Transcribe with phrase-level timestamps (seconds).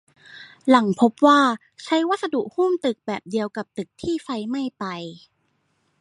[0.69, 1.39] หลังพบว่า
[1.83, 4.85] ใช้วัสดุหุ้มตึกแบบเดียวกับตึกที่ไฟไหม้ไป